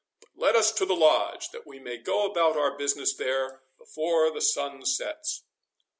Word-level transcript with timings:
But 0.19 0.29
let 0.33 0.55
us 0.55 0.71
to 0.71 0.85
the 0.87 0.95
Lodge, 0.95 1.51
that 1.51 1.67
we 1.67 1.77
may 1.77 1.97
go 1.97 2.25
about 2.25 2.57
our 2.57 2.75
business 2.75 3.13
there 3.13 3.61
before 3.77 4.31
the 4.31 4.41
sun 4.41 4.83
sets." 4.83 5.43